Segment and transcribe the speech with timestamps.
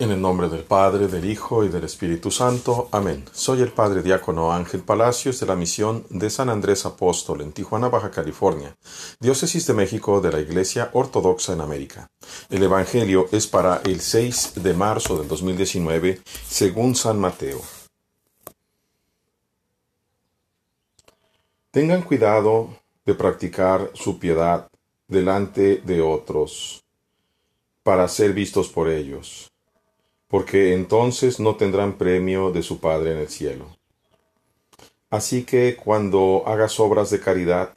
[0.00, 2.88] En el nombre del Padre, del Hijo y del Espíritu Santo.
[2.90, 3.26] Amén.
[3.32, 7.90] Soy el Padre Diácono Ángel Palacios de la misión de San Andrés Apóstol en Tijuana,
[7.90, 8.74] Baja California,
[9.20, 12.10] Diócesis de México de la Iglesia Ortodoxa en América.
[12.48, 17.60] El Evangelio es para el 6 de marzo del 2019, según San Mateo.
[21.70, 22.70] Tengan cuidado
[23.04, 24.66] de practicar su piedad
[25.08, 26.82] delante de otros
[27.82, 29.50] para ser vistos por ellos
[30.30, 33.66] porque entonces no tendrán premio de su Padre en el cielo.
[35.10, 37.72] Así que cuando hagas obras de caridad,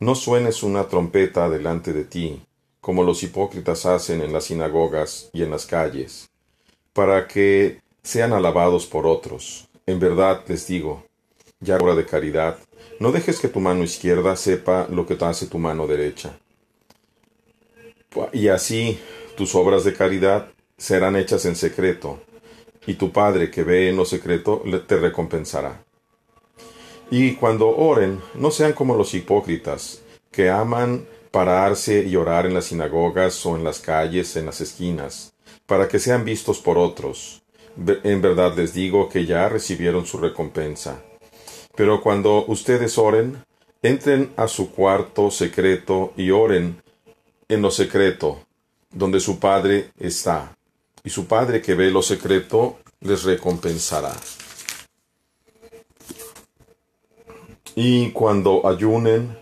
[0.00, 2.42] no suenes una trompeta delante de ti,
[2.80, 6.28] como los hipócritas hacen en las sinagogas y en las calles,
[6.92, 9.68] para que sean alabados por otros.
[9.86, 11.04] En verdad les digo,
[11.60, 12.58] ya obra de caridad,
[12.98, 16.36] no dejes que tu mano izquierda sepa lo que te hace tu mano derecha.
[18.32, 18.98] Y así
[19.36, 22.20] tus obras de caridad serán hechas en secreto,
[22.86, 25.82] y tu Padre que ve en lo secreto te recompensará.
[27.10, 32.66] Y cuando oren, no sean como los hipócritas, que aman pararse y orar en las
[32.66, 35.34] sinagogas o en las calles, en las esquinas,
[35.66, 37.42] para que sean vistos por otros.
[38.04, 41.02] En verdad les digo que ya recibieron su recompensa.
[41.74, 43.44] Pero cuando ustedes oren,
[43.82, 46.82] entren a su cuarto secreto y oren
[47.48, 48.40] en lo secreto,
[48.90, 50.55] donde su Padre está
[51.06, 54.12] y su Padre que ve lo secreto les recompensará.
[57.76, 59.38] Y cuando ayunen,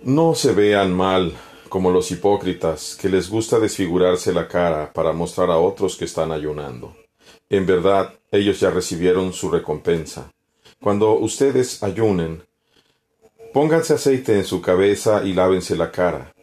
[0.00, 1.32] no se vean mal
[1.70, 6.30] como los hipócritas, que les gusta desfigurarse la cara para mostrar a otros que están
[6.30, 6.94] ayunando.
[7.48, 10.30] En verdad, ellos ya recibieron su recompensa.
[10.78, 12.42] Cuando ustedes ayunen,
[13.54, 16.33] pónganse aceite en su cabeza y lávense la cara,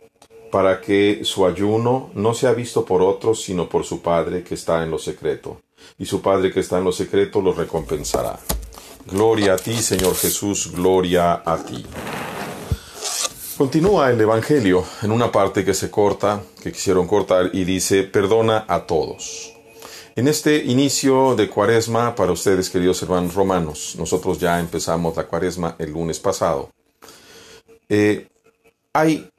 [0.51, 4.83] para que su ayuno no sea visto por otros, sino por su Padre que está
[4.83, 5.61] en lo secreto,
[5.97, 8.37] y su Padre que está en lo secreto lo recompensará.
[9.09, 11.83] Gloria a ti, Señor Jesús, gloria a ti.
[13.57, 18.65] Continúa el Evangelio en una parte que se corta, que quisieron cortar, y dice, perdona
[18.67, 19.53] a todos.
[20.15, 25.75] En este inicio de cuaresma, para ustedes, queridos hermanos romanos, nosotros ya empezamos la cuaresma
[25.79, 26.69] el lunes pasado.
[27.87, 28.27] Eh,
[28.93, 29.29] hay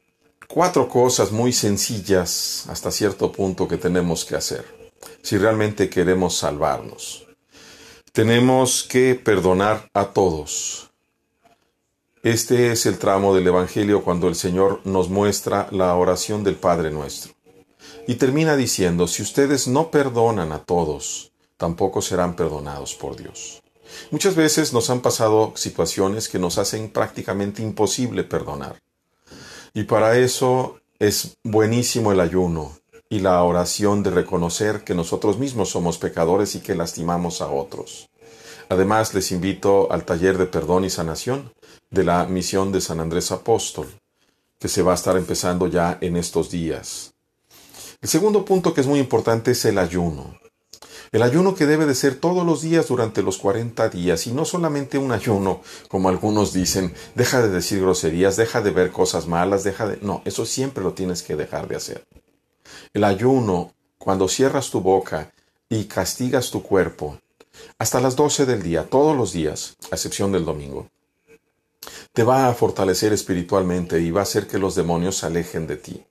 [0.52, 4.66] cuatro cosas muy sencillas hasta cierto punto que tenemos que hacer
[5.22, 7.26] si realmente queremos salvarnos.
[8.12, 10.90] Tenemos que perdonar a todos.
[12.22, 16.90] Este es el tramo del Evangelio cuando el Señor nos muestra la oración del Padre
[16.90, 17.32] nuestro.
[18.06, 23.62] Y termina diciendo, si ustedes no perdonan a todos, tampoco serán perdonados por Dios.
[24.10, 28.82] Muchas veces nos han pasado situaciones que nos hacen prácticamente imposible perdonar.
[29.74, 32.72] Y para eso es buenísimo el ayuno
[33.08, 38.08] y la oración de reconocer que nosotros mismos somos pecadores y que lastimamos a otros.
[38.68, 41.52] Además, les invito al taller de perdón y sanación
[41.90, 43.86] de la misión de San Andrés Apóstol,
[44.58, 47.12] que se va a estar empezando ya en estos días.
[48.00, 50.41] El segundo punto que es muy importante es el ayuno.
[51.12, 54.46] El ayuno que debe de ser todos los días durante los 40 días y no
[54.46, 59.62] solamente un ayuno, como algunos dicen, deja de decir groserías, deja de ver cosas malas,
[59.62, 59.98] deja de...
[60.00, 62.06] No, eso siempre lo tienes que dejar de hacer.
[62.94, 65.34] El ayuno, cuando cierras tu boca
[65.68, 67.18] y castigas tu cuerpo,
[67.78, 70.88] hasta las 12 del día, todos los días, a excepción del domingo,
[72.14, 75.76] te va a fortalecer espiritualmente y va a hacer que los demonios se alejen de
[75.76, 76.02] ti.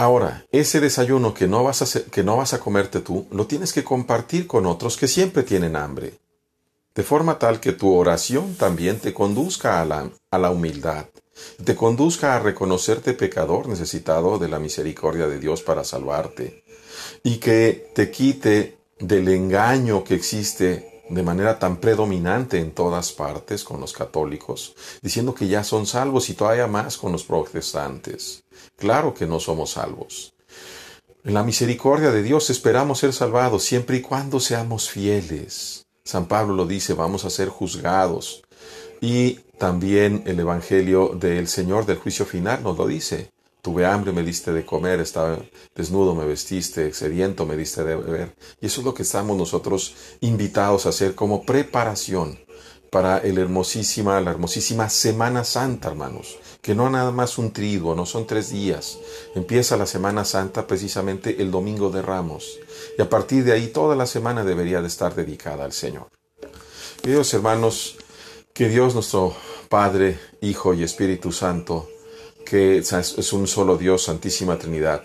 [0.00, 3.74] Ahora, ese desayuno que no, vas a que no vas a comerte tú, lo tienes
[3.74, 6.14] que compartir con otros que siempre tienen hambre,
[6.94, 11.04] de forma tal que tu oración también te conduzca a la, a la humildad,
[11.62, 16.64] te conduzca a reconocerte pecador necesitado de la misericordia de Dios para salvarte,
[17.22, 23.64] y que te quite del engaño que existe de manera tan predominante en todas partes
[23.64, 28.44] con los católicos, diciendo que ya son salvos y todavía más con los protestantes.
[28.76, 30.32] Claro que no somos salvos.
[31.24, 35.84] En la misericordia de Dios esperamos ser salvados siempre y cuando seamos fieles.
[36.04, 38.42] San Pablo lo dice, vamos a ser juzgados.
[39.00, 43.30] Y también el Evangelio del Señor del juicio final nos lo dice.
[43.62, 45.38] Tuve hambre, me diste de comer, estaba
[45.74, 48.34] desnudo, me vestiste, sediento, me diste de beber.
[48.60, 52.38] Y eso es lo que estamos nosotros invitados a hacer como preparación
[52.90, 56.38] para hermosísima, la hermosísima Semana Santa, hermanos.
[56.60, 58.98] Que no nada más un triduo, no son tres días.
[59.34, 62.58] Empieza la Semana Santa precisamente el domingo de Ramos.
[62.98, 66.08] Y a partir de ahí toda la semana debería de estar dedicada al Señor.
[67.02, 67.96] Queridos hermanos,
[68.52, 69.34] que Dios nuestro
[69.68, 71.88] Padre, Hijo y Espíritu Santo
[72.44, 75.02] que es un solo Dios, Santísima Trinidad,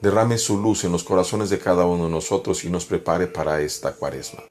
[0.00, 3.60] derrame su luz en los corazones de cada uno de nosotros y nos prepare para
[3.60, 4.44] esta cuaresma.